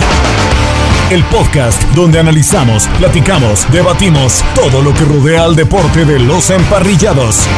[1.10, 7.48] El podcast donde analizamos, platicamos, debatimos todo lo que rodea al deporte de los emparrillados.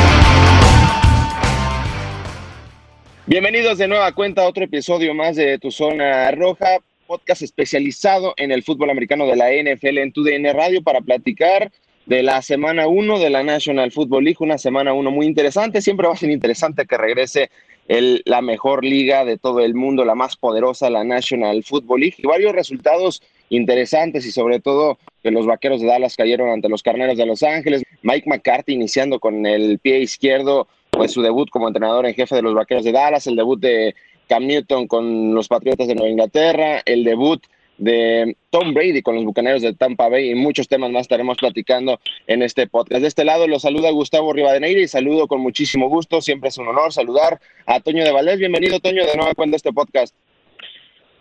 [3.26, 8.53] Bienvenidos de nueva cuenta a otro episodio más de Tu Zona Roja, podcast especializado en
[8.53, 11.70] el fútbol americano de la NFL en Tu DN Radio para platicar
[12.06, 16.06] de la semana 1 de la National Football League, una semana 1 muy interesante, siempre
[16.06, 17.50] va a ser interesante que regrese
[17.88, 22.16] el, la mejor liga de todo el mundo, la más poderosa, la National Football League,
[22.19, 26.82] y varios resultados interesantes y sobre todo que los Vaqueros de Dallas cayeron ante los
[26.82, 31.69] Carneros de Los Ángeles, Mike McCarthy iniciando con el pie izquierdo, pues su debut como
[31.69, 33.94] entrenador en jefe de los Vaqueros de Dallas, el debut de
[34.28, 37.42] Cam Newton con los Patriotas de Nueva Inglaterra, el debut
[37.78, 41.98] de Tom Brady con los Bucaneros de Tampa Bay y muchos temas más estaremos platicando
[42.26, 43.02] en este podcast.
[43.02, 46.68] De este lado los saluda Gustavo Rivadeneira y saludo con muchísimo gusto, siempre es un
[46.68, 48.38] honor saludar a Toño de Valdés.
[48.38, 50.14] Bienvenido Toño de nuevo cuenta este podcast.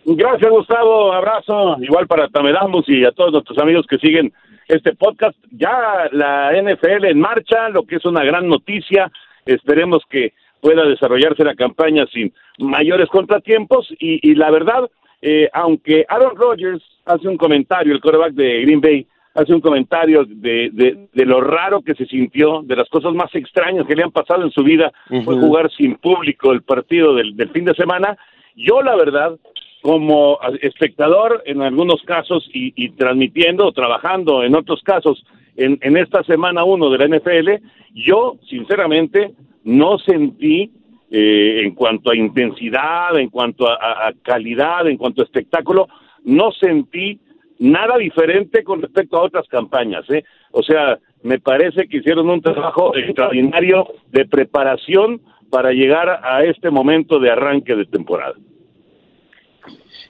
[0.06, 4.32] Gracias Gustavo, abrazo igual para Tamedamos y a todos nuestros amigos que siguen
[4.68, 5.36] este podcast.
[5.50, 9.10] Ya la NFL en marcha, lo que es una gran noticia.
[9.46, 10.32] Esperemos que
[10.64, 16.82] pueda desarrollarse la campaña sin mayores contratiempos y, y la verdad, eh, aunque Aaron Rodgers
[17.04, 21.42] hace un comentario, el quarterback de Green Bay, hace un comentario de, de, de, lo
[21.42, 24.62] raro que se sintió, de las cosas más extrañas que le han pasado en su
[24.62, 25.24] vida, uh -huh.
[25.24, 28.16] fue jugar sin público el partido del, del fin de semana.
[28.56, 29.36] Yo, la verdad,
[29.82, 35.26] como espectador en algunos casos y, y transmitiendo o trabajando en otros casos
[35.56, 37.48] en, en esta semana uno de la NFL,
[37.92, 40.70] yo sinceramente no sentí
[41.10, 45.88] eh, en cuanto a intensidad, en cuanto a, calidad, en cuanto a espectáculo,
[46.24, 47.20] no sentí
[47.58, 50.08] nada diferente con respecto a otras campañas.
[50.10, 50.24] ¿eh?
[50.50, 55.20] O sea, me parece que hicieron un trabajo extraordinario de preparación
[55.50, 58.34] para llegar a este momento de arranque de temporada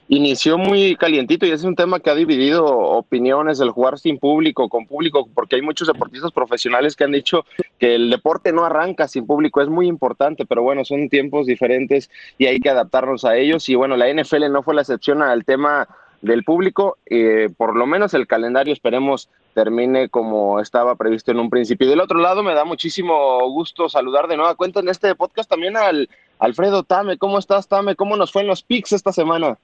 [0.07, 4.69] inició muy calientito y es un tema que ha dividido opiniones del jugar sin público,
[4.69, 7.45] con público, porque hay muchos deportistas profesionales que han dicho
[7.79, 12.09] que el deporte no arranca sin público, es muy importante, pero bueno, son tiempos diferentes
[12.37, 15.45] y hay que adaptarnos a ellos y bueno, la NFL no fue la excepción al
[15.45, 15.87] tema
[16.21, 21.49] del público, eh, por lo menos el calendario esperemos termine como estaba previsto en un
[21.49, 21.89] principio.
[21.89, 25.77] Del otro lado, me da muchísimo gusto saludar de nueva cuenta en este podcast también
[25.77, 26.09] al
[26.39, 27.17] Alfredo Tame.
[27.17, 27.95] ¿Cómo estás, Tame?
[27.95, 29.57] ¿Cómo nos fue en los picks esta semana?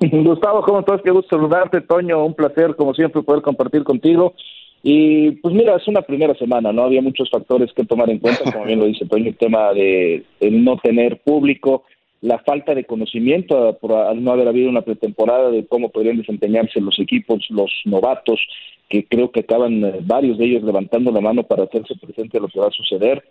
[0.00, 1.00] Gustavo, ¿cómo estás?
[1.02, 2.24] Qué gusto saludarte, Toño.
[2.24, 4.34] Un placer, como siempre, poder compartir contigo.
[4.82, 6.84] Y pues mira, es una primera semana, ¿no?
[6.84, 10.24] Había muchos factores que tomar en cuenta, como bien lo dice Toño, el tema de,
[10.40, 11.84] de no tener público,
[12.20, 16.80] la falta de conocimiento por al no haber habido una pretemporada de cómo podrían desempeñarse
[16.80, 18.40] los equipos, los novatos,
[18.88, 22.48] que creo que acaban eh, varios de ellos levantando la mano para hacerse presente lo
[22.48, 23.22] que va a suceder.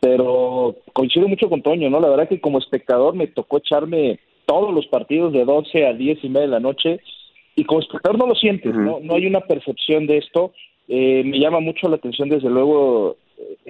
[0.00, 2.00] pero coincido mucho con Toño, ¿no?
[2.00, 6.22] La verdad que como espectador me tocó echarme todos los partidos de 12 a 10
[6.22, 7.00] y media de la noche
[7.54, 9.00] y como espectador no lo sientes, ¿no?
[9.00, 10.52] No hay una percepción de esto.
[10.88, 13.16] Eh, me llama mucho la atención, desde luego,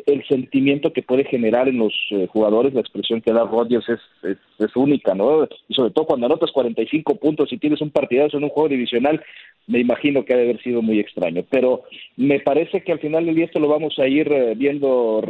[0.07, 4.39] el sentimiento que puede generar en los eh, jugadores, la expresión que da Rodgers es,
[4.59, 5.49] es, única, ¿no?
[5.69, 9.23] Y sobre todo cuando anotas 45 puntos y tienes un partidazo en un juego divisional,
[9.67, 11.45] me imagino que ha de haber sido muy extraño.
[11.51, 11.83] Pero
[12.17, 15.23] me parece que al final del día esto lo vamos a ir eh, viendo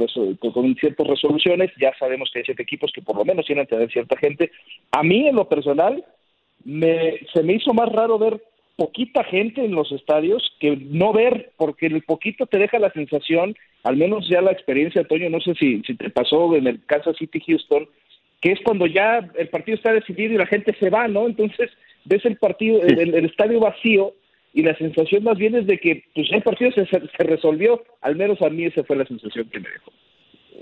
[0.52, 1.70] con ciertas resoluciones.
[1.80, 4.50] Ya sabemos que hay siete equipos que por lo menos tienen que tener cierta gente.
[4.90, 6.04] A mí, en lo personal,
[6.64, 8.42] me, se me hizo más raro ver
[8.76, 13.56] poquita gente en los estadios que no ver, porque el poquito te deja la sensación,
[13.82, 17.16] al menos ya la experiencia, Toño, no sé si, si te pasó en el Kansas
[17.16, 17.88] City Houston,
[18.40, 21.26] que es cuando ya el partido está decidido y la gente se va, ¿no?
[21.26, 21.70] Entonces
[22.04, 24.12] ves el partido, el, estadio vacío
[24.52, 28.16] y la sensación más bien es de que pues el partido se, se, resolvió, al
[28.16, 29.92] menos a mí esa fue la sensación que me dejó.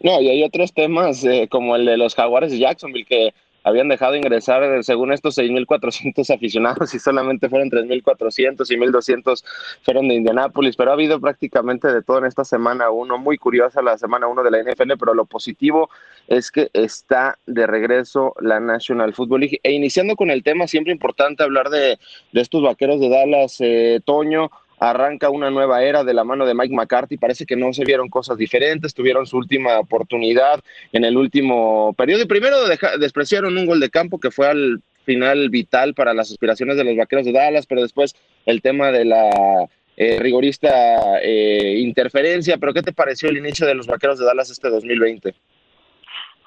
[0.03, 3.33] No, y hay otros temas eh, como el de los Jaguares de Jacksonville que
[3.65, 9.45] habían dejado ingresar, eh, según estos, 6.400 aficionados y solamente fueron 3.400 y 1.200
[9.83, 13.83] fueron de Indianápolis, pero ha habido prácticamente de todo en esta semana uno, muy curiosa
[13.83, 15.89] la semana uno de la NFL, pero lo positivo
[16.29, 19.61] es que está de regreso la National Football League.
[19.63, 21.99] E iniciando con el tema, siempre importante hablar de,
[22.33, 26.55] de estos vaqueros de Dallas, eh, Toño, arranca una nueva era de la mano de
[26.55, 27.17] Mike McCarthy.
[27.17, 30.61] Parece que no se vieron cosas diferentes, tuvieron su última oportunidad
[30.93, 32.23] en el último periodo.
[32.23, 32.57] Y primero
[32.99, 36.97] despreciaron un gol de campo que fue al final vital para las aspiraciones de los
[36.97, 38.15] vaqueros de Dallas, pero después
[38.47, 42.59] el tema de la eh, rigorista eh, interferencia.
[42.59, 45.35] Pero ¿qué te pareció el inicio de los vaqueros de Dallas este 2020?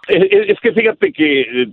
[0.08, 1.68] Es, que fíjate que eh,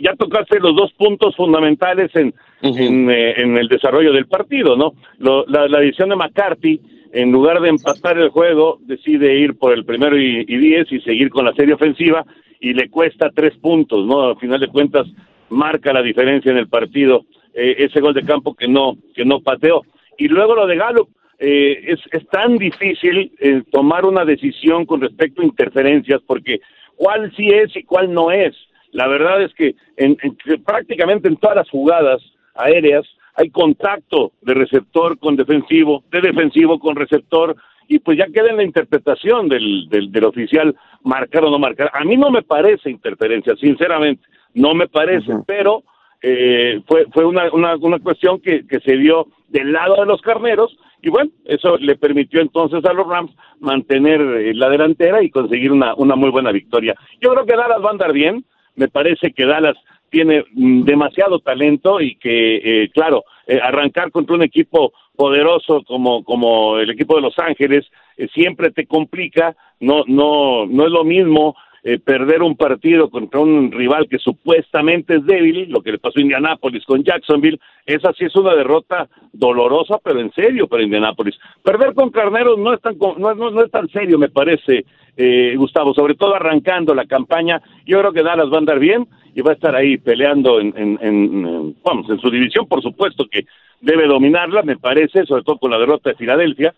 [0.00, 2.32] ya, tocaste los dos puntos fundamentales en,
[2.62, 4.94] eh, en, el desarrollo del partido, ¿no?
[5.18, 6.80] la, la, decisión de McCarthy,
[7.12, 11.30] en lugar de empatar el juego, decide ir por el primero y, diez y seguir
[11.30, 12.24] con la serie ofensiva
[12.60, 14.28] y le cuesta tres puntos, ¿no?
[14.28, 15.06] Al final de cuentas,
[15.48, 17.24] marca la diferencia en el partido
[17.54, 19.82] eh, ese gol de campo que no, que no pateó.
[20.16, 21.08] Y luego lo de Gallup,
[21.40, 23.30] es, es tan difícil
[23.70, 26.58] tomar una decisión con respecto a interferencias porque
[26.98, 28.54] cuál sí es y cuál no es.
[28.90, 30.16] La verdad es que, en,
[30.64, 32.20] prácticamente en todas las jugadas
[32.54, 37.56] aéreas hay contacto de receptor con defensivo, de defensivo con receptor,
[37.86, 40.74] y pues ya queda en la interpretación del, del, oficial
[41.04, 41.90] marcar o no marcar.
[41.94, 44.22] A mí no me parece interferencia, sinceramente,
[44.54, 45.84] no me parece, pero
[46.20, 50.20] eh, fue, fue una, una, una cuestión que, que se dio del lado de los
[50.20, 55.30] carneros y bueno, eso le permitió entonces a los Rams mantener eh, la delantera y
[55.30, 56.94] conseguir una, una muy buena victoria.
[57.20, 59.76] Yo creo que Dallas va a andar bien, me parece que Dallas
[60.10, 66.24] tiene mm, demasiado talento y que, eh, claro, eh, arrancar contra un equipo poderoso como,
[66.24, 67.86] como el equipo de Los Ángeles
[68.32, 73.70] siempre te complica, no, no, no es lo mismo eh, perder un partido contra un
[73.70, 78.24] rival que supuestamente es débil, lo que le pasó a Indianápolis con Jacksonville, esa sí
[78.24, 81.38] es una derrota dolorosa, pero en serio para Indianápolis.
[81.62, 84.84] Perder con Carneros no es tan, no, no, es tan serio, me parece,
[85.16, 87.62] eh, Gustavo, sobre todo arrancando la campaña.
[87.86, 90.74] Yo creo que Dallas va a andar bien y va a estar ahí peleando en,
[90.76, 93.46] en, en, vamos, en su división, por supuesto que
[93.80, 96.74] debe dominarla, me parece, sobre todo con la derrota de Filadelfia.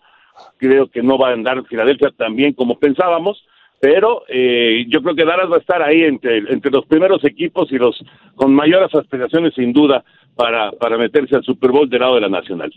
[0.57, 3.43] Creo que no va a andar Filadelfia tan bien como pensábamos
[3.81, 7.71] pero eh, yo creo que Dallas va a estar ahí entre, entre los primeros equipos
[7.71, 8.01] y los
[8.35, 10.03] con mayores aspiraciones sin duda
[10.35, 12.71] para, para meterse al Super Bowl del lado de la Nacional.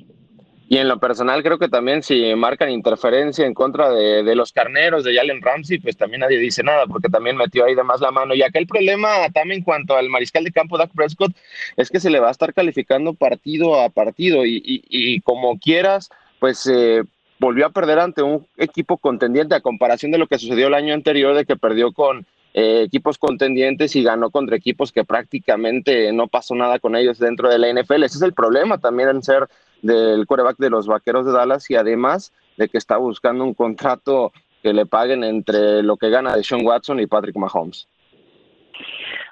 [0.67, 4.51] Y en lo personal creo que también si marcan interferencia en contra de, de, los
[4.51, 8.01] carneros de Jalen Ramsey, pues también nadie dice nada porque también metió ahí de más
[8.01, 8.35] la mano.
[8.35, 11.37] Y acá el problema también en cuanto al mariscal de campo Dak Prescott
[11.77, 15.59] es que se le va a estar calificando partido a partido y, y, y como
[15.59, 16.09] quieras,
[16.41, 17.05] pues eh,
[17.39, 20.95] volvió a perder ante un equipo contendiente a comparación de lo que sucedió el año
[20.95, 26.29] anterior de que perdió con eh, equipos contendientes y ganó contra equipos que prácticamente no
[26.29, 28.05] pasó nada con ellos dentro de la NFL.
[28.05, 29.49] Ese es el problema también en ser
[29.83, 34.33] del quarterback de los Vaqueros de Dallas y además de que está buscando un contrato
[34.63, 37.87] que le paguen entre lo que gana de Sean Watson y Patrick Mahomes.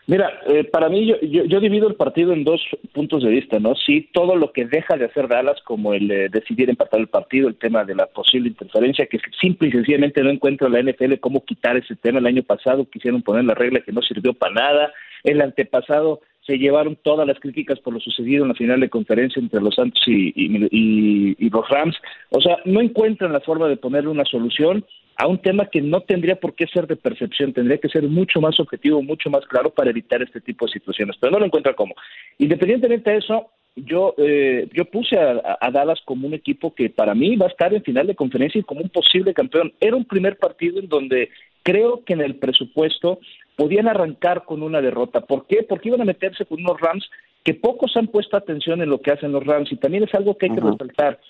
[0.07, 2.61] Mira, eh, para mí yo, yo, divido el partido en dos
[2.93, 3.77] puntos de vista, ¿no?
[3.77, 7.49] Sí, todo lo que deja de hacer Dallas, como el eh, decidir empatar el partido,
[7.49, 11.15] el tema de la posible interferencia, que simple y sencillamente no encuentro en la NFL
[11.21, 12.19] cómo quitar ese tema.
[12.19, 14.93] El año pasado quisieron poner la regla que no sirvió para nada.
[15.23, 19.39] El antepasado se llevaron todas las críticas por lo sucedido en la final de conferencia
[19.39, 21.97] entre los Santos y, y los Rams.
[22.31, 24.85] O sea, no encuentran la forma de ponerle una solución
[25.23, 28.41] a un tema que no tendría por qué ser de percepción, tendría que ser mucho
[28.41, 31.75] más objetivo, mucho más claro para evitar este tipo de situaciones, pero no lo encuentra
[31.75, 31.95] cómo.
[32.39, 37.37] Independientemente de eso, yo eh, yo puse a, Dallas como un equipo que para mí
[37.37, 39.73] va a estar en final de conferencia y como un posible campeón.
[39.79, 41.29] Era un primer partido en donde
[41.63, 43.21] creo que en el presupuesto
[43.55, 45.21] podían arrancar con una derrota.
[45.21, 45.63] ¿Por qué?
[45.63, 47.09] Porque iban a meterse con unos Rams
[47.45, 50.37] que pocos han puesto atención en lo que hacen los Rams y también es algo
[50.37, 51.21] que hay que resaltar.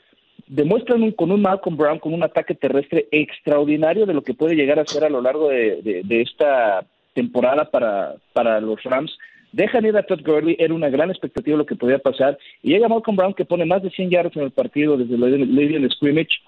[0.47, 4.79] Demuestran con un Malcolm Brown, con un ataque terrestre extraordinario de lo que puede llegar
[4.79, 6.85] a ser a lo largo de, esta
[7.15, 9.17] temporada para, para los Rams.
[9.53, 12.89] Dejan ir a Todd Gurley, era una gran expectativa lo que podía pasar, y llega
[12.89, 16.41] Malcolm Brown que pone más de 100 yardas en el partido desde de scrimmage,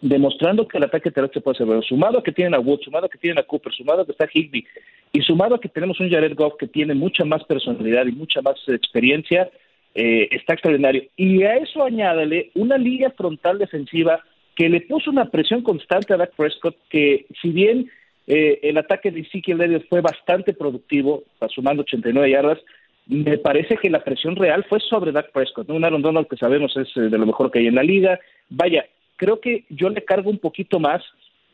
[0.00, 1.82] demostrando que el ataque terrestre puede ser bueno.
[1.82, 4.12] Sumado a que tienen a Wood, sumado a que tienen a Cooper, sumado a que
[4.12, 4.64] está Higby,
[5.12, 8.40] y sumado a que tenemos un Jared Goff que tiene mucha más personalidad y mucha
[8.40, 9.50] más experiencia,
[9.94, 11.04] eh, está extraordinario.
[11.16, 14.22] Y a eso añádale una línea frontal defensiva
[14.54, 17.90] que le puso una presión constante a Dak Prescott, que si bien
[18.26, 22.58] eh, el ataque de Ezekiel Elliott fue bastante productivo, sumando 89 yardas,
[23.06, 26.76] me parece que la presión real fue sobre Dak Prescott, un Aaron Donald que sabemos
[26.76, 28.20] es eh, de lo mejor que hay en la liga.
[28.50, 28.84] Vaya,
[29.16, 31.02] creo que yo le cargo un poquito más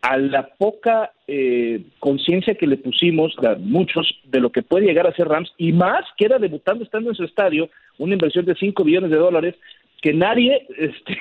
[0.04, 5.06] a la poca eh, conciencia que le pusimos a muchos de lo que puede llegar
[5.06, 8.54] a ser Rams y más que era debutando estando en su estadio, una inversión de
[8.54, 9.54] 5 billones de dólares
[10.02, 11.18] que nadie este,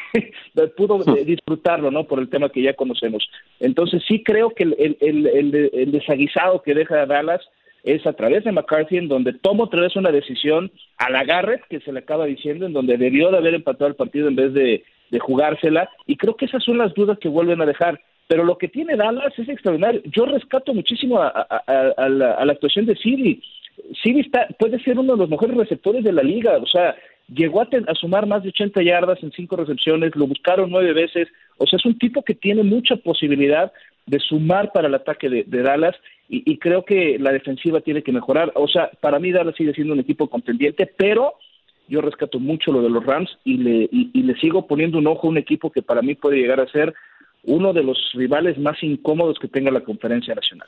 [0.75, 2.04] pudo eh, disfrutarlo, ¿no?
[2.04, 3.25] Por el tema que ya conocemos.
[3.62, 7.40] Entonces sí creo que el, el, el, el desaguisado que deja Dallas
[7.84, 11.63] es a través de McCarthy, en donde toma otra vez una decisión a la Garrett,
[11.70, 14.54] que se le acaba diciendo, en donde debió de haber empatado el partido en vez
[14.54, 18.02] de, de jugársela, y creo que esas son las dudas que vuelven a dejar.
[18.27, 20.01] Pero lo que tiene Dallas es extraordinario.
[20.06, 23.42] Yo rescato muchísimo a, la, actuación de Siri.
[24.01, 26.58] Siri está, puede ser uno de los mejores receptores de la liga.
[26.58, 26.96] O sea,
[27.27, 31.27] llegó a, a, sumar más de 80 yardas en cinco recepciones, lo buscaron nueve veces.
[31.58, 33.72] O sea, es un tipo que tiene mucha posibilidad
[34.06, 35.96] de sumar para el ataque de, Dallas
[36.27, 38.51] y, y, creo que la defensiva tiene que mejorar.
[38.56, 41.36] O sea, para mí Dallas sigue siendo un equipo contendiente, pero
[41.88, 45.27] yo rescato mucho lo de los Rams y le, y, le sigo poniendo un ojo
[45.27, 46.94] a un equipo que para mí puede llegar a ser
[47.44, 50.68] uno de los rivales más incómodos que tenga la conferencia nacional.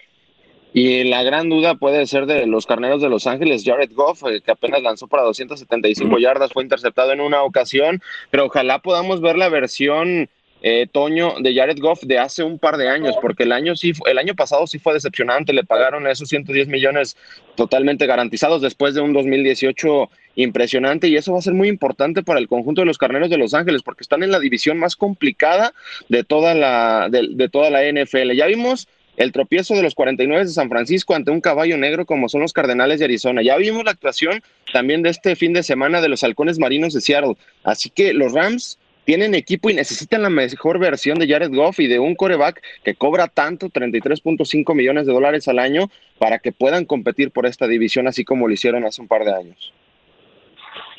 [0.74, 4.42] Y la gran duda puede ser de los carneros de Los Ángeles, Jared Goff, eh,
[4.42, 9.38] que apenas lanzó para 275 yardas, fue interceptado en una ocasión, pero ojalá podamos ver
[9.38, 10.30] la versión
[10.62, 13.94] eh, Toño de Jared Goff de hace un par de años, porque el año sí,
[14.06, 17.18] el año pasado sí fue decepcionante, le pagaron esos 110 millones
[17.56, 22.40] totalmente garantizados después de un 2018 impresionante y eso va a ser muy importante para
[22.40, 25.74] el conjunto de los carneros de Los Ángeles porque están en la división más complicada
[26.10, 28.32] de toda la, de, toda la NFL.
[28.32, 32.28] Ya vimos el tropiezo de los 49 de San Francisco ante un caballo negro como
[32.28, 33.42] son los Cardenales de Arizona.
[33.42, 34.42] Ya vimos la actuación
[34.74, 37.36] también de este fin de semana de los Halcones Marinos de Seattle.
[37.64, 41.88] Así que los Rams tienen equipo y necesitan la mejor versión de Jared Goff y
[41.88, 46.86] de un coreback que cobra tanto, 33.5 millones de dólares al año, para que puedan
[46.86, 49.74] competir por esta división así como lo hicieron hace un par de años.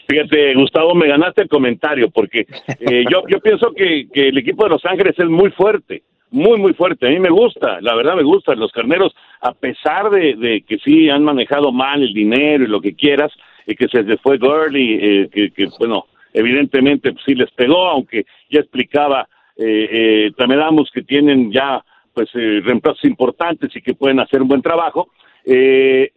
[0.09, 2.47] Fíjate, Gustavo, me ganaste el comentario porque
[2.81, 6.59] eh, yo, yo pienso que, que, el equipo de Los Ángeles es muy fuerte, muy,
[6.59, 7.09] muy fuerte.
[7.09, 8.55] A mí me gusta, la verdad me gusta.
[8.55, 12.81] Los carneros, a pesar de, de que sí han manejado mal el dinero y lo
[12.81, 13.33] que quieras,
[13.67, 18.27] y que se les fue Gurley, eh, que, bueno, evidentemente pues, sí les pegó, aunque
[18.51, 19.27] ya explicaba
[19.57, 24.63] eh, eh, que tienen ya pues eh, reemplazos importantes y que pueden hacer un buen
[24.63, 25.09] trabajo.
[25.45, 26.13] Eh,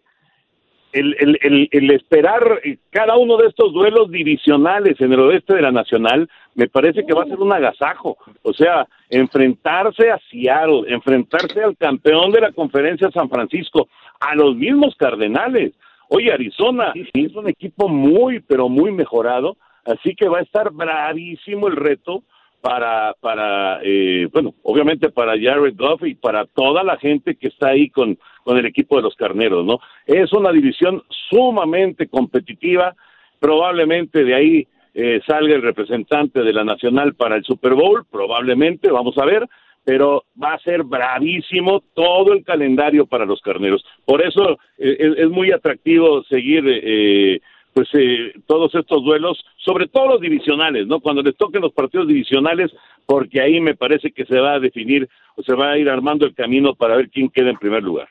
[0.91, 5.71] el, el, el, esperar cada uno de estos duelos divisionales en el oeste de la
[5.71, 8.17] Nacional me parece que va a ser un agasajo.
[8.41, 13.87] O sea, enfrentarse a Seattle, enfrentarse al campeón de la conferencia San Francisco,
[14.19, 15.73] a los mismos Cardenales.
[16.09, 19.57] Oye, Arizona es un equipo muy, pero muy mejorado,
[19.89, 22.23] así que va a estar bravísimo el reto
[22.61, 27.69] para, para eh, bueno, obviamente para Jared Goff y para toda la gente que está
[27.69, 29.79] ahí con, con el equipo de los carneros, ¿no?
[30.05, 32.95] Es una división sumamente competitiva,
[33.39, 38.91] probablemente de ahí eh, salga el representante de la Nacional para el Super Bowl, probablemente,
[38.91, 39.47] vamos a ver,
[39.85, 43.85] pero va a ser bravísimo todo el calendario para los carneros.
[44.05, 47.39] Por eso eh, es, es, muy atractivo seguir eh,
[47.79, 50.99] pues eh, todos estos duelos, sobre todo los divisionales, ¿no?
[50.99, 52.69] Cuando les toquen los partidos divisionales,
[53.05, 55.07] porque ahí me parece que se va a definir
[55.37, 58.09] o se va a ir armando el camino para ver quién queda en primer lugar.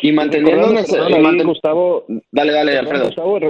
[0.00, 0.68] Y manteniendo
[1.44, 3.04] Gustavo, dale, dale, Alfredo.
[3.04, 3.40] Gustavo,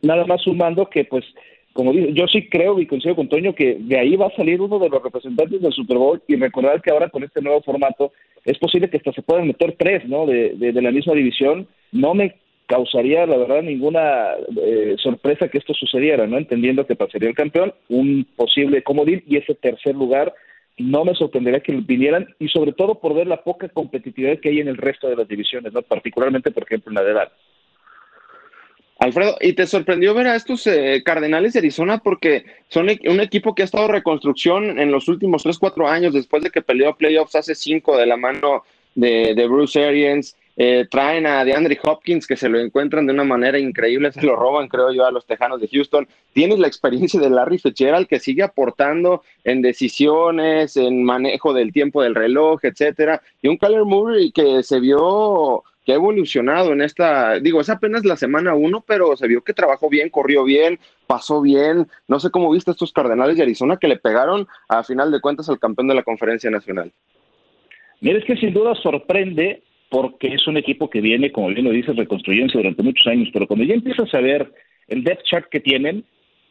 [0.00, 1.26] nada más sumando que pues
[1.74, 4.58] como dice, yo sí creo y coincido con Toño que de ahí va a salir
[4.62, 8.12] uno de los representantes del Super Bowl y recordar que ahora con este nuevo formato
[8.42, 10.24] es posible que hasta se puedan meter tres, ¿no?
[10.24, 11.68] De, de, de la misma división.
[11.92, 12.36] No me
[12.66, 14.32] causaría, la verdad, ninguna
[14.62, 16.36] eh, sorpresa que esto sucediera, ¿no?
[16.36, 20.34] Entendiendo que pasaría el campeón, un posible comodín y ese tercer lugar
[20.78, 24.60] no me sorprendería que vinieran y sobre todo por ver la poca competitividad que hay
[24.60, 25.82] en el resto de las divisiones, ¿no?
[25.82, 27.32] Particularmente, por ejemplo, en la de edad.
[28.98, 33.54] Alfredo, ¿y te sorprendió ver a estos eh, Cardenales de Arizona porque son un equipo
[33.54, 36.96] que ha estado en reconstrucción en los últimos 3, 4 años después de que peleó
[36.96, 40.34] playoffs hace 5 de la mano de, de Bruce Arians.
[40.58, 44.36] Eh, traen a DeAndre Hopkins, que se lo encuentran de una manera increíble, se lo
[44.36, 46.08] roban, creo yo, a los Tejanos de Houston.
[46.32, 52.02] Tienes la experiencia de Larry Fitzgerald, que sigue aportando en decisiones, en manejo del tiempo
[52.02, 53.20] del reloj, etcétera.
[53.42, 58.04] Y un Kyler Murray que se vio que ha evolucionado en esta, digo, es apenas
[58.04, 61.86] la semana uno, pero se vio que trabajó bien, corrió bien, pasó bien.
[62.08, 65.48] No sé cómo viste estos Cardenales de Arizona que le pegaron a final de cuentas
[65.48, 66.90] al campeón de la Conferencia Nacional.
[68.00, 71.70] Mira, es que sin duda sorprende porque es un equipo que viene, como bien lo
[71.70, 74.52] dices, reconstruyéndose durante muchos años, pero cuando ya empiezas a ver
[74.88, 76.04] el depth chart que tienen,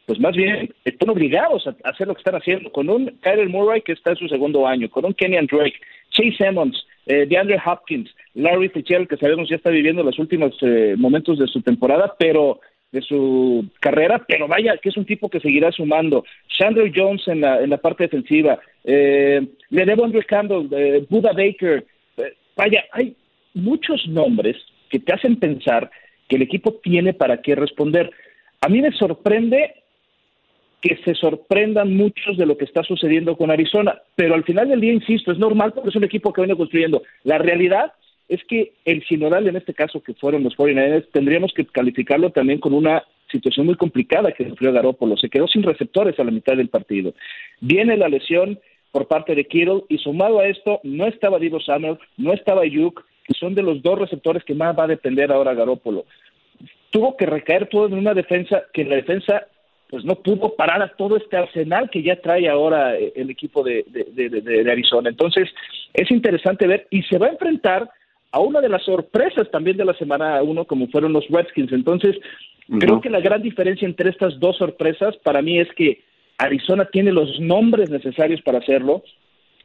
[0.06, 3.82] pues más bien están obligados a hacer lo que están haciendo, con un Kyler Murray
[3.82, 8.14] que está en su segundo año, con un Kenyan Drake, Chase Emmons, eh, DeAndre Hopkins,
[8.34, 12.60] Larry Fitzgerald, que sabemos ya está viviendo los últimos eh, momentos de su temporada, pero
[12.92, 16.24] de su carrera, pero vaya, que es un tipo que seguirá sumando.
[16.48, 21.84] Chandler Jones en la, en la parte defensiva, eh, Andrew Campbell, eh, Buda Baker,
[22.16, 23.14] eh, vaya, hay
[23.56, 24.56] muchos nombres
[24.90, 25.90] que te hacen pensar
[26.28, 28.10] que el equipo tiene para qué responder.
[28.60, 29.74] A mí me sorprende
[30.80, 34.80] que se sorprendan muchos de lo que está sucediendo con Arizona, pero al final del
[34.80, 37.02] día, insisto, es normal porque es un equipo que viene construyendo.
[37.24, 37.92] La realidad
[38.28, 42.58] es que el Sinodal, en este caso, que fueron los 49ers, tendríamos que calificarlo también
[42.58, 45.16] con una situación muy complicada que sufrió Garópolo.
[45.16, 47.14] Se quedó sin receptores a la mitad del partido.
[47.60, 48.58] Viene la lesión
[48.92, 53.04] por parte de Kittle y sumado a esto, no estaba Divo Samuel, no estaba Yuk,
[53.26, 56.04] que son de los dos receptores que más va a depender ahora Garópolo.
[56.90, 59.46] Tuvo que recaer todo en una defensa que en la defensa
[59.88, 63.62] pues no pudo parar a todo este arsenal que ya trae ahora eh, el equipo
[63.62, 65.08] de, de, Arizona.
[65.08, 65.48] Entonces,
[65.94, 67.88] es interesante ver y se va a enfrentar
[68.32, 71.72] a una de las sorpresas también de la semana uno, como fueron los Redskins.
[71.72, 72.16] Entonces,
[72.80, 76.02] creo que la gran diferencia entre estas dos sorpresas para mí es que
[76.38, 79.04] Arizona tiene los nombres necesarios para hacerlo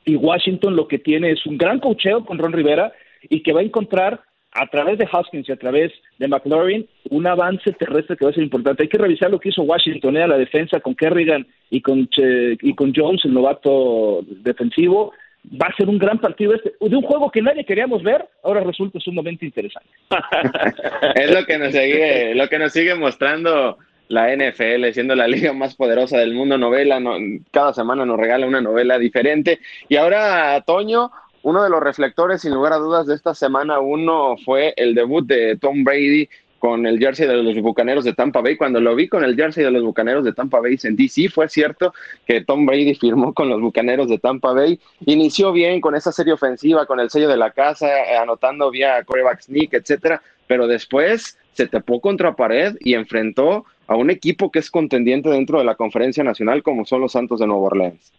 [0.06, 2.94] y Washington lo que tiene es un gran cocheo con Ron Rivera
[3.30, 4.22] y que va a encontrar
[4.54, 8.34] a través de Hoskins y a través de McLaurin un avance terrestre que va a
[8.34, 8.84] ser importante.
[8.84, 10.28] Hay que revisar lo que hizo Washington a ¿eh?
[10.28, 15.14] la defensa con Kerrigan y con, y con Jones, el novato defensivo.
[15.60, 18.62] Va a ser un gran partido este, de un juego que nadie queríamos ver, ahora
[18.62, 19.90] resulta sumamente interesante.
[21.16, 23.78] es lo que nos sigue, lo que nos sigue mostrando
[24.10, 27.02] la NFL, siendo la liga más poderosa del mundo, novela,
[27.50, 29.60] cada semana nos regala una novela diferente.
[29.90, 31.10] Y ahora, Toño,
[31.44, 35.26] uno de los reflectores, sin lugar a dudas, de esta semana uno fue el debut
[35.26, 38.56] de Tom Brady con el jersey de los Bucaneros de Tampa Bay.
[38.56, 41.50] Cuando lo vi con el jersey de los Bucaneros de Tampa Bay, sentí, sí, fue
[41.50, 41.94] cierto
[42.28, 44.80] que Tom Brady firmó con los Bucaneros de Tampa Bay.
[45.08, 49.04] Inició bien con esa serie ofensiva, con el sello de la casa, eh, anotando vía
[49.04, 54.60] coreback sneak, etcétera, pero después se tapó contra pared y enfrentó a un equipo que
[54.60, 58.12] es contendiente dentro de la conferencia nacional como son los Santos de Nueva Orleans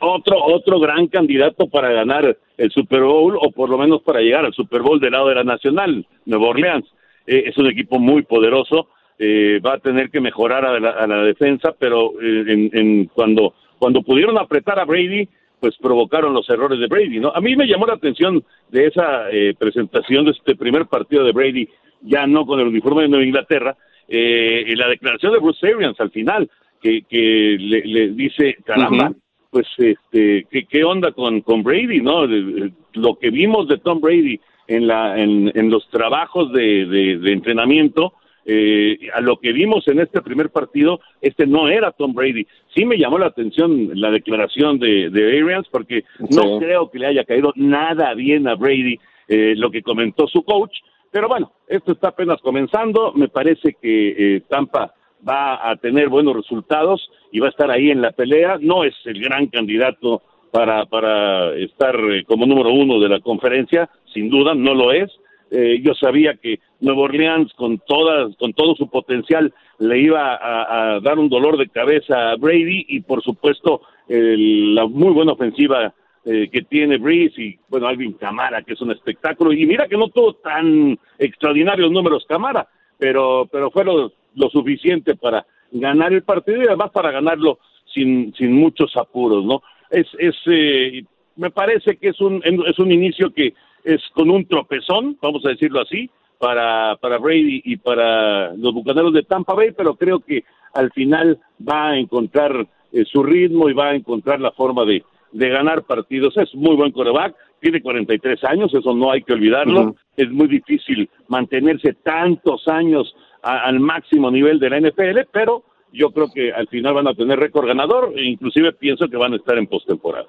[0.00, 4.44] otro, otro gran candidato para ganar el Super Bowl o por lo menos para llegar
[4.44, 6.86] al Super Bowl del lado de la Nacional, Nueva Orleans.
[7.26, 11.74] Eh, es un equipo muy poderoso, eh, va a tener que mejorar a la, defensa,
[11.78, 15.28] pero eh, en, cuando, cuando pudieron apretar a Brady,
[15.60, 17.32] pues provocaron los errores de Brady, ¿no?
[17.34, 19.24] A mí me llamó la atención de esa
[19.58, 21.68] presentación de este primer partido de Brady,
[22.02, 23.76] ya no con el uniforme de Nueva Inglaterra,
[24.08, 29.12] eh, la declaración de Bruce Arians al final, que, que le, dice, caramba,
[29.50, 32.26] pues este qué, qué onda con, con Brady, ¿no?
[32.26, 38.12] Lo que vimos de Tom Brady en la en, en los trabajos de, de, entrenamiento
[38.44, 42.46] eh, a lo que vimos en este primer partido, este no era Tom Brady.
[42.74, 47.06] Sí me llamó la atención la declaración de, de Arians porque no creo que le
[47.06, 50.78] haya caído nada bien a Brady eh, lo que comentó su coach,
[51.10, 54.94] pero bueno, esto está apenas comenzando, me parece que eh, Tampa
[55.26, 58.58] va a tener buenos resultados y va a estar ahí en la pelea.
[58.60, 63.88] No es el gran candidato para, para estar eh, como número uno de la conferencia,
[64.12, 65.10] sin duda, no lo es.
[65.50, 71.00] Eh, yo sabía que Nuevo Orleans, con, todas, con todo su potencial, le iba a,
[71.00, 76.50] dar un dolor de cabeza a Brady y, por supuesto, la muy buena ofensiva eh,
[76.52, 79.52] que tiene Breeze y, bueno, Alvin Camara, que es un espectáculo.
[79.52, 85.16] Y mira que no tuvo tan extraordinarios números Camara, pero, pero fue lo, lo suficiente
[85.16, 87.58] para ganar el partido y además para ganarlo
[87.92, 89.62] sin, sin muchos apuros, ¿no?
[89.90, 91.04] Es, es eh,
[91.36, 95.50] me parece que es un, es un inicio que es con un tropezón, vamos a
[95.50, 100.44] decirlo así, para, para Brady y para los bucaneros de Tampa Bay, pero creo que
[100.74, 105.04] al final va a encontrar eh, su ritmo y va a encontrar la forma de,
[105.32, 106.36] de ganar partidos.
[106.36, 109.96] Es muy buen coreback, tiene 43 años, eso no hay que olvidarlo.
[110.16, 116.30] Es muy difícil mantenerse tantos años al máximo nivel de la NFL, pero yo creo
[116.32, 119.56] que al final van a tener récord ganador e inclusive pienso que van a estar
[119.56, 120.28] en postemporada.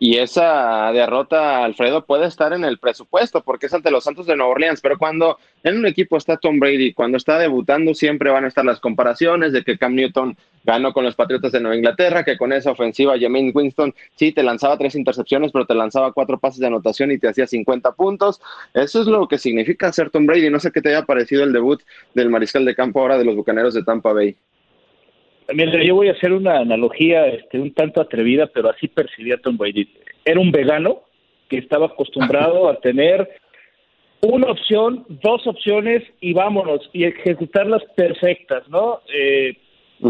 [0.00, 4.36] Y esa derrota, Alfredo, puede estar en el presupuesto porque es ante los Santos de
[4.36, 8.44] Nueva Orleans, pero cuando en un equipo está Tom Brady, cuando está debutando, siempre van
[8.44, 10.36] a estar las comparaciones de que Cam Newton
[10.68, 14.42] ganó con los Patriotas de Nueva Inglaterra, que con esa ofensiva Jamin Winston sí te
[14.42, 18.38] lanzaba tres intercepciones, pero te lanzaba cuatro pases de anotación y te hacía 50 puntos.
[18.74, 20.50] Eso es lo que significa ser Tom Brady.
[20.50, 21.80] No sé qué te haya parecido el debut
[22.12, 24.36] del mariscal de campo ahora de los Bucaneros de Tampa Bay.
[25.54, 29.56] Mira, yo voy a hacer una analogía este, un tanto atrevida, pero así percibía Tom
[29.56, 29.88] Brady.
[30.22, 31.00] Era un vegano
[31.48, 33.26] que estaba acostumbrado a tener
[34.20, 39.00] una opción, dos opciones y vámonos, y ejecutarlas perfectas, ¿no?
[39.14, 39.56] Eh,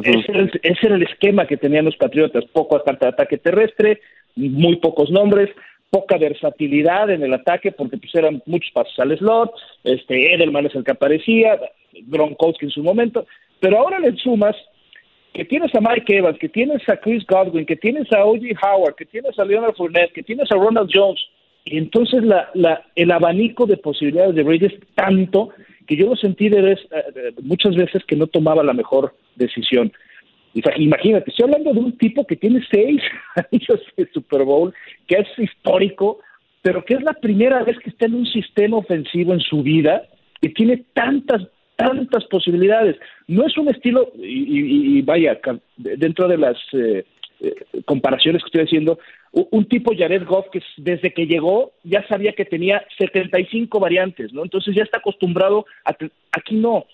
[0.03, 4.01] ese, era el, esquema que tenían los Patriotas, poco ataque terrestre,
[4.37, 5.51] muy pocos nombres,
[5.90, 9.53] poca versatilidad en el ataque porque pues eran muchos pasos al slot,
[9.85, 11.59] este Edelman es el que aparecía,
[12.07, 13.27] Gronkowski en su momento,
[13.61, 14.55] pero ahora le sumas
[15.33, 18.46] que tienes a Mike Evans, que tienes a Chris Godwin, que tienes a O.J.
[18.62, 21.20] Howard, que tienes a Leonard Fournette, que tienes a Ronald Jones,
[21.64, 25.51] y entonces la, la, el abanico de posibilidades de Brady es tanto
[25.88, 29.90] que yo lo sentí de vez, eh, muchas veces que no tomaba la mejor decisión.
[30.77, 33.01] imagínate, estoy hablando de un tipo que tiene seis
[33.53, 34.72] años de Super Bowl,
[35.07, 36.20] que es histórico,
[36.62, 40.03] pero que es la primera vez que está en un sistema ofensivo en su vida
[40.40, 41.42] y tiene tantas
[41.77, 42.96] tantas posibilidades.
[43.29, 45.38] No es un estilo, y, vaya,
[45.77, 47.05] dentro de las eh,
[47.85, 48.98] comparaciones que estoy haciendo,
[49.33, 54.42] un tipo Jared Goff que desde que llegó ya sabía que tenía 75 variantes, ¿no?
[54.42, 55.96] Entonces ya está acostumbrado a...
[56.33, 56.87] Aquí no.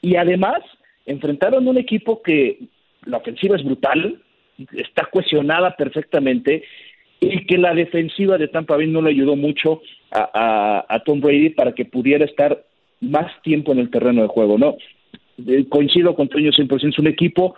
[0.00, 0.60] Y además
[1.06, 2.58] enfrentaron un equipo que
[3.04, 4.20] la ofensiva es brutal,
[4.72, 6.64] está cuestionada perfectamente
[7.20, 11.72] y que la defensiva de Tampa Bay no le ayudó mucho a, Tom Brady para
[11.72, 12.64] que pudiera estar
[13.00, 14.76] más tiempo en el terreno de juego, ¿no?
[15.46, 17.56] Eh, coincido con Toño 100%, es un equipo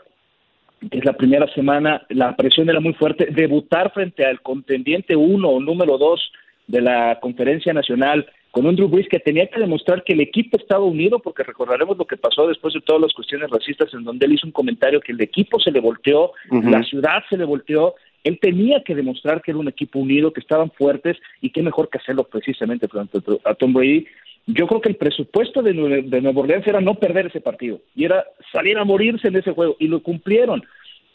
[0.90, 5.60] es la primera semana, la presión era muy fuerte, debutar frente al contendiente uno o
[5.60, 6.32] número dos
[6.66, 10.56] de la conferencia nacional con un Drew Brees que tenía que demostrar que el equipo
[10.56, 14.26] estaba unido, porque recordaremos lo que pasó después de todas las cuestiones racistas, en donde
[14.26, 17.96] él hizo un comentario que el equipo se le volteó, la ciudad se le volteó,
[18.24, 21.90] él tenía que demostrar que era un equipo unido, que estaban fuertes, y qué mejor
[21.90, 24.06] que hacerlo precisamente frente a Tom Brady,
[24.46, 28.24] yo creo que el presupuesto de, Nueva Orleans era no perder ese partido y era
[28.52, 30.62] salir a morirse en ese juego y lo cumplieron.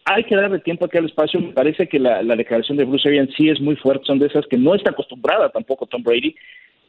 [0.06, 1.40] Hay que darle tiempo aquí al espacio.
[1.40, 4.06] Me parece que la, declaración de Bruce Arians sí es muy fuerte.
[4.06, 6.34] Son de esas que no está acostumbrada tampoco Tom Brady.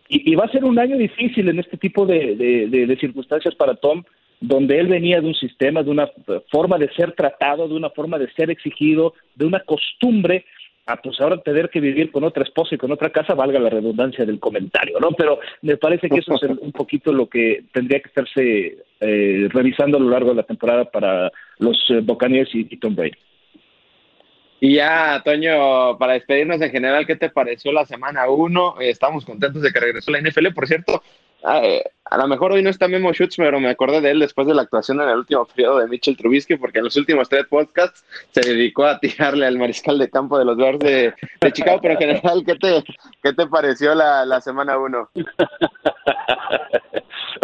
[0.09, 4.03] Y, va a ser un año difícil en este tipo de, de circunstancias para Tom,
[4.41, 6.11] donde él venía de un sistema, de una
[6.51, 10.45] forma de ser tratado, de una forma de ser exigido, de una costumbre
[10.97, 14.25] pues ahora tener que vivir con otra esposa y con otra casa, valga la redundancia
[14.25, 15.11] del comentario, ¿no?
[15.13, 19.97] Pero me parece que eso es un poquito lo que tendría que estarse eh, revisando
[19.97, 22.03] a lo largo de la temporada para los eh,
[22.53, 23.17] y, Tom Brady.
[24.63, 28.77] Y ya, Toño, para despedirnos en general, ¿qué te pareció la semana 1?
[28.81, 30.53] estamos contentos de que regresó la NFL.
[30.55, 31.03] Por cierto,
[31.43, 34.55] a lo mejor hoy no está Memo Schutz, pero me acordé de él después de
[34.55, 38.05] la actuación en el último periodo de Mitchell Trubisky, porque en los últimos tres podcasts
[38.31, 41.15] se dedicó a tirarle al mariscal de campo de los Bears de,
[41.53, 41.79] Chicago.
[41.81, 42.83] Pero en general, ¿qué te,
[43.23, 45.09] qué te pareció la, la semana uno?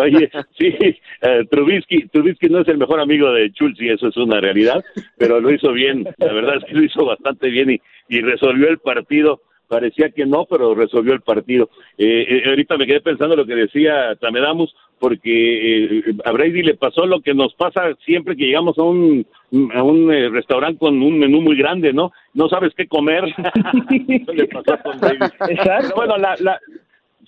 [0.02, 0.74] Oye, sí,
[1.22, 4.84] eh, Trubisky, Trubisky no es el mejor amigo de Schultz y eso es una realidad,
[5.16, 8.68] pero lo hizo bien, la verdad es que lo hizo bastante bien y, y resolvió
[8.68, 11.70] el partido parecía que no, pero resolvió el partido.
[11.98, 16.74] Eh, eh, ahorita me quedé pensando lo que decía Tamedamus, porque eh, a Brady le
[16.74, 19.26] pasó lo que nos pasa siempre que llegamos a un,
[19.74, 22.12] a un restaurante con un menú muy grande, ¿no?
[22.34, 23.24] No sabes qué comer.
[24.34, 25.18] le pasó con Brady.
[25.50, 25.94] Exacto.
[25.96, 26.60] bueno, la, la,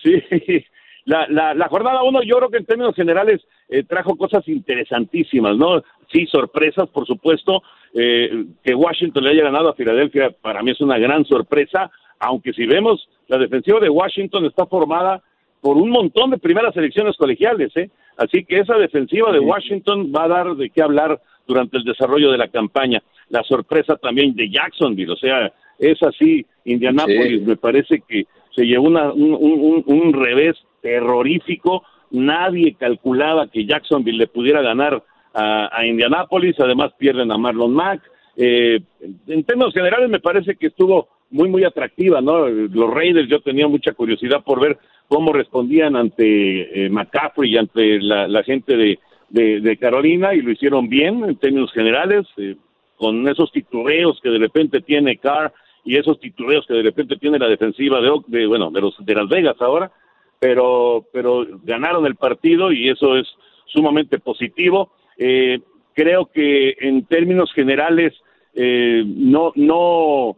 [0.02, 0.22] sí,
[1.04, 3.42] la, la, la jornada uno yo creo que en términos generales
[3.86, 5.82] trajo cosas interesantísimas, ¿no?
[6.10, 7.62] Sí, sorpresas, por supuesto.
[7.92, 12.66] que Washington le haya ganado a Filadelfia para mí es una gran sorpresa aunque si
[12.66, 15.22] vemos, la defensiva de Washington está formada
[15.60, 17.90] por un montón de primeras selecciones colegiales, ¿eh?
[18.16, 22.30] Así que esa defensiva de Washington va a dar de qué hablar durante el desarrollo
[22.30, 23.02] de la campaña.
[23.28, 28.88] La sorpresa también de Jacksonville, o sea, es así, Indianapolis me parece que se llevó
[28.88, 36.58] una, un, un, revés terrorífico, nadie calculaba que Jacksonville le pudiera ganar a, a Indianapolis,
[36.58, 38.02] además pierden a Marlon Mack.
[38.36, 38.80] Eh,
[39.28, 42.48] en términos generales me parece que estuvo muy, muy atractiva, ¿no?
[42.48, 48.00] Los Raiders, yo tenía mucha curiosidad por ver cómo respondían ante eh, McCaffrey y ante
[48.00, 52.56] la, gente de, Carolina y lo hicieron bien en términos generales, eh,
[52.96, 55.52] con esos titubeos que de repente tiene Carr
[55.84, 59.14] y esos titubeos que de repente tiene la defensiva de, de bueno, de, los, de
[59.14, 59.90] Las Vegas ahora,
[60.38, 63.26] pero, pero ganaron el partido y eso es
[63.66, 64.92] sumamente positivo.
[65.16, 65.60] Eh,
[65.94, 68.14] creo que en términos generales
[68.54, 70.36] no, no,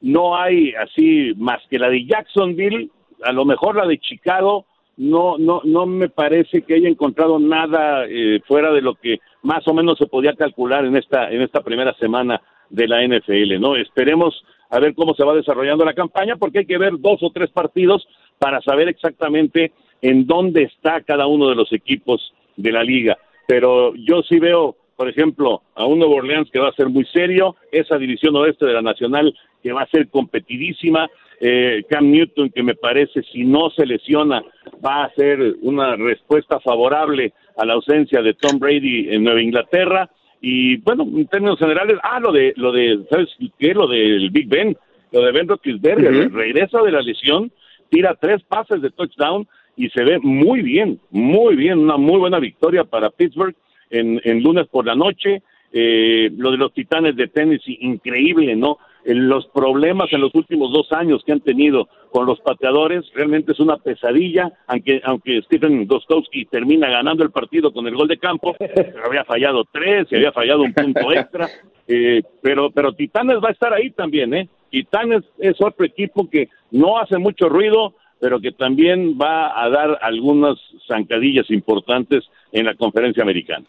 [0.00, 2.90] no hay así más que la de Jacksonville,
[3.22, 8.04] a lo mejor la de Chicago, no, no, no me parece que haya encontrado nada
[8.08, 11.60] eh, fuera de lo que más o menos se podía calcular en esta, en esta
[11.62, 13.76] primera semana de la NFL, ¿no?
[13.76, 17.30] Esperemos a ver cómo se va desarrollando la campaña, porque hay que ver dos o
[17.30, 18.06] tres partidos
[18.38, 23.16] para saber exactamente en dónde está cada uno de los equipos de la liga.
[23.46, 27.04] Pero yo sí veo, por ejemplo, a un Nuevo Orleans que va a ser muy
[27.04, 29.32] serio, esa división oeste de la Nacional
[29.62, 31.08] que va a ser competidísima,
[31.40, 34.42] eh, Cam Newton que me parece si no se lesiona
[34.84, 40.10] va a ser una respuesta favorable a la ausencia de Tom Brady en Nueva Inglaterra.
[40.40, 43.74] Y bueno, en términos generales, ah, lo de, lo de, ¿sabes qué?
[43.74, 44.76] Lo del Big Ben,
[45.12, 47.52] lo de Ben Roethlisberger, regresa de la lesión,
[47.88, 52.40] tira tres pases de touchdown y se ve muy bien, muy bien, una muy buena
[52.40, 53.54] victoria para Pittsburgh
[53.90, 55.42] en, en lunes por la noche.
[55.70, 58.78] Eh, lo de los Titanes de Tennessee, increíble, ¿no?
[59.04, 63.60] los problemas en los últimos dos años que han tenido con los pateadores realmente es
[63.60, 68.54] una pesadilla, aunque, aunque Stephen Gostowski termina ganando el partido con el gol de campo,
[69.04, 71.48] había fallado tres, y había fallado un punto extra,
[71.86, 74.48] eh, pero, pero Titanes va a estar ahí también, ¿eh?
[74.70, 79.98] Titanes es otro equipo que no hace mucho ruido, pero que también va a dar
[80.02, 83.64] algunas zancadillas importantes en la conferencia americana.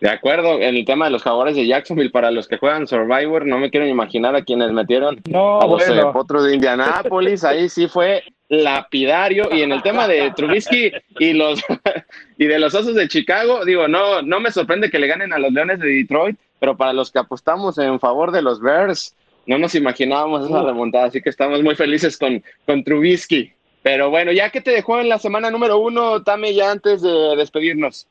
[0.00, 3.46] De acuerdo, en el tema de los jaguares de Jacksonville, para los que juegan Survivor,
[3.46, 7.68] no me quiero imaginar a quienes metieron no, a los eh, potros de Indianápolis, ahí
[7.68, 9.48] sí fue lapidario.
[9.52, 11.60] Y en el tema de Trubisky y los
[12.38, 15.38] y de los osos de Chicago, digo, no, no me sorprende que le ganen a
[15.38, 19.58] los Leones de Detroit, pero para los que apostamos en favor de los Bears, no
[19.58, 23.52] nos imaginábamos esa remontada, así que estamos muy felices con, con Trubisky.
[23.82, 27.36] Pero bueno, ya que te dejó en la semana número uno, Tame, ya antes de
[27.36, 28.06] despedirnos.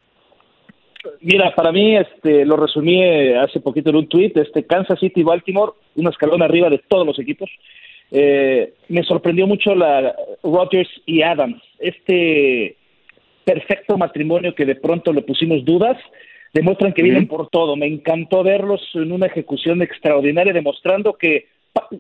[1.22, 5.24] Mira, para mí, este, lo resumí eh, hace poquito en un tweet, este, Kansas City
[5.24, 7.50] Baltimore, un escalón arriba de todos los equipos.
[8.12, 12.76] Eh, me sorprendió mucho la Rodgers y Adams, este
[13.44, 15.98] perfecto matrimonio que de pronto le pusimos dudas,
[16.54, 17.76] demuestran que vienen por todo.
[17.76, 21.48] Me encantó verlos en una ejecución extraordinaria, demostrando que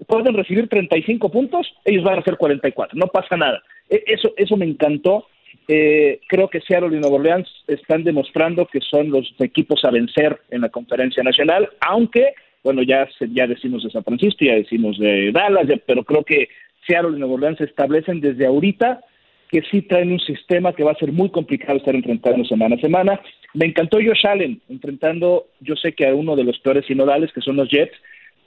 [0.08, 3.62] pueden recibir 35 puntos, ellos van a hacer 44, no pasa nada.
[3.90, 5.28] E, eso, eso me encantó.
[5.72, 10.40] Eh, creo que Seattle y Nueva Orleans están demostrando que son los equipos a vencer
[10.50, 15.32] en la conferencia nacional, aunque, bueno, ya, ya decimos de San Francisco, ya decimos de
[15.32, 16.50] Dallas, pero creo que
[16.88, 19.02] Seattle y Nueva Orleans establecen desde ahorita
[19.52, 22.82] que sí traen un sistema que va a ser muy complicado estar enfrentando semana a
[22.82, 23.22] semana.
[23.54, 27.42] Me encantó Josh Allen enfrentando, yo sé que a uno de los peores sinodales, que
[27.42, 27.96] son los Jets,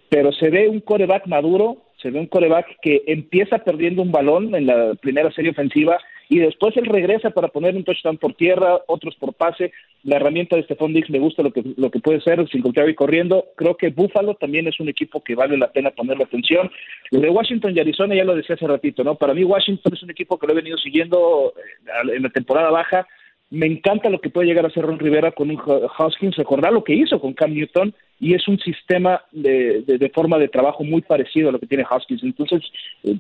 [0.08, 4.56] pero se ve un coreback maduro, se ve un coreback que empieza perdiendo un balón
[4.56, 6.00] en la primera serie ofensiva
[6.33, 9.71] y después él regresa para poner un touchdown por tierra, otros por pase.
[10.03, 13.49] La herramienta de Stephon Diggs me gusta lo que, lo que puede ser, Singletary corriendo.
[13.55, 16.71] Creo que Buffalo también es un equipo que vale la pena ponerle atención.
[17.11, 19.16] Lo de Washington y Arizona ya lo decía hace ratito, ¿no?
[19.16, 22.71] Para mí Washington es un equipo que lo he venido siguiendo eh, en la temporada
[22.71, 23.07] baja
[23.52, 25.60] me encanta lo que puede llegar a hacer Ron Rivera con un
[25.98, 30.38] Hoskins, recordar lo que hizo con Cam Newton y es un sistema de, de, forma
[30.38, 32.22] de trabajo muy parecido a lo que tiene Hoskins.
[32.22, 32.62] Entonces,
[33.04, 33.14] eh,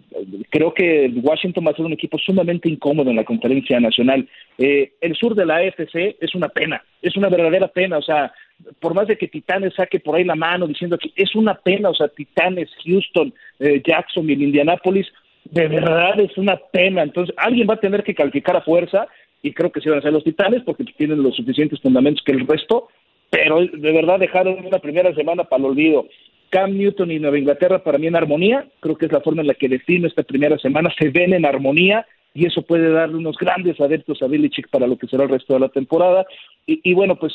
[0.48, 4.26] creo que Washington va a ser un equipo sumamente incómodo en la conferencia nacional.
[4.56, 8.32] Eh, el sur de la AFC es una pena, es una verdadera pena, o sea,
[8.80, 11.90] por más de que Titanes saque por ahí la mano diciendo que es una pena,
[11.90, 15.08] o sea, Titanes, Houston, eh, Jacksonville, Indianapolis,
[15.44, 17.02] de verdad es una pena.
[17.02, 19.08] Entonces, alguien va a tener que calificar a fuerza
[19.42, 22.32] y creo que sí van a ser los Titanes porque tienen los suficientes fundamentos que
[22.32, 22.88] el resto,
[23.28, 26.06] pero de verdad dejaron una primera semana para el olvido.
[26.50, 29.48] Cam Newton y Nueva Inglaterra para mí en armonía, creo que es la forma en
[29.48, 33.36] la que defino esta primera semana, se ven en armonía y eso puede darle unos
[33.36, 36.26] grandes adeptos a Billy Chick para lo que será el resto de la temporada.
[36.66, 37.32] Y, bueno, pues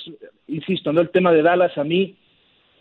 [0.47, 1.01] insisto, ¿no?
[1.01, 2.15] el tema de Dallas a mí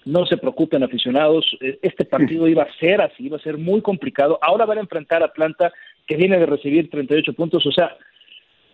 [0.04, 3.80] no se preocupen aficionados, e, este partido iba a ser así, iba a ser muy
[3.82, 4.38] complicado.
[4.40, 5.72] Ahora van a enfrentar a Atlanta
[6.06, 7.96] que viene de recibir 38 puntos, o sea,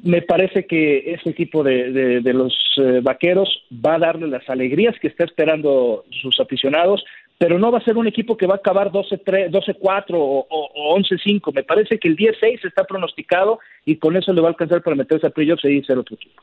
[0.02, 4.98] me parece que ese equipo de, de, los eh, vaqueros va a darle las alegrías
[5.00, 7.04] que está esperando sus aficionados,
[7.38, 9.76] pero no va a ser un equipo que va a acabar 12-4 12
[10.12, 11.54] o, o 11-5.
[11.54, 14.96] Me parece que el 10-6 está pronosticado y con eso le va a alcanzar para
[14.96, 16.42] meterse a playoffs y ser otro equipo.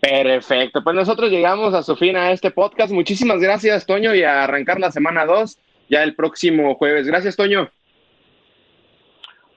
[0.00, 2.92] Perfecto, pues nosotros llegamos a su fin a este podcast.
[2.92, 7.06] Muchísimas gracias, Toño, y a arrancar la semana 2 ya el próximo jueves.
[7.06, 7.70] Gracias, Toño.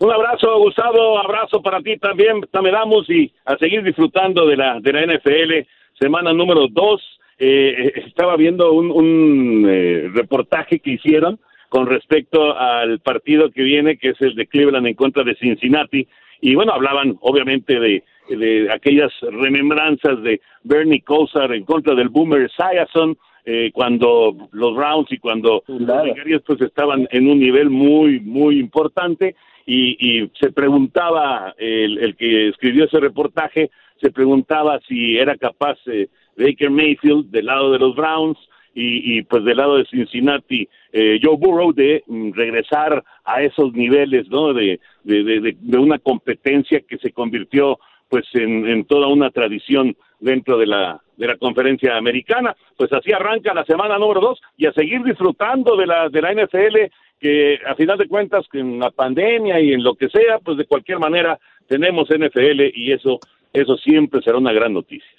[0.01, 4.93] Un abrazo, Gustavo, abrazo para ti también, damos y a seguir disfrutando de la, de
[4.93, 5.67] la NFL,
[5.99, 7.03] semana número dos.
[7.37, 13.61] Eh, eh, estaba viendo un, un eh, reportaje que hicieron con respecto al partido que
[13.61, 16.07] viene, que es el de Cleveland en contra de Cincinnati,
[16.41, 22.49] y bueno, hablaban obviamente de, de aquellas remembranzas de Bernie Kosar en contra del Boomer
[22.49, 28.59] Esiason, eh, cuando los Browns y cuando los pues estaban en un nivel muy, muy
[28.59, 33.69] importante y, se preguntaba, el, el, que escribió ese reportaje,
[34.01, 38.37] se preguntaba si era capaz eh, Baker Mayfield del lado de los Browns
[38.73, 43.73] y, y pues del lado de Cincinnati eh, Joe Burrow de mm, regresar a esos
[43.73, 49.07] niveles no de, de, de, de, una competencia que se convirtió pues en, en toda
[49.07, 52.55] una tradición dentro de la de la conferencia americana.
[52.75, 56.33] Pues así arranca la semana número dos y a seguir disfrutando de la de la
[56.33, 56.77] NFL
[57.21, 60.65] que a final de cuentas en la pandemia y en lo que sea pues de
[60.65, 63.19] cualquier manera tenemos NFL y eso
[63.53, 65.09] eso siempre será una gran noticia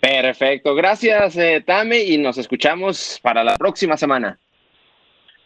[0.00, 4.36] Perfecto, gracias eh, Tame y nos escuchamos para la próxima semana.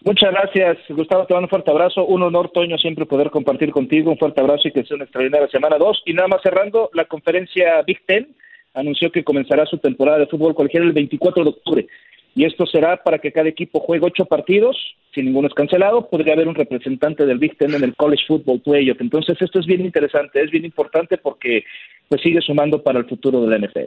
[0.03, 1.27] Muchas gracias, Gustavo.
[1.27, 2.07] Te mando un fuerte abrazo.
[2.07, 4.11] Un honor, Toño, siempre poder compartir contigo.
[4.11, 6.01] Un fuerte abrazo y que sea una extraordinaria semana dos.
[6.07, 8.35] Y nada más cerrando, la conferencia Big Ten
[8.73, 11.87] anunció que comenzará su temporada de fútbol colegial el 24 de octubre.
[12.35, 14.77] Y esto será para que cada equipo juegue ocho partidos,
[15.16, 18.61] si ninguno es cancelado, podría haber un representante del Big Ten en el College Football
[18.61, 19.00] Playoff.
[19.00, 21.64] Entonces, esto es bien interesante, es bien importante porque
[22.07, 23.87] pues sigue sumando para el futuro de la NFL.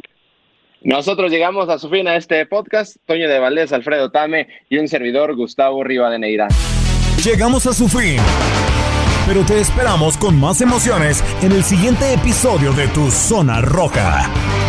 [0.82, 2.98] Nosotros llegamos a su fin a este podcast.
[3.06, 6.48] Toño de Valdés, Alfredo Tame y un servidor, Gustavo Rivadeneira.
[7.24, 8.18] Llegamos a su fin.
[9.28, 14.69] Pero te esperamos con más emociones en el siguiente episodio de Tu Zona Roja.